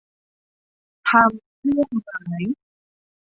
[1.09, 2.43] ทำเครื่องหมาย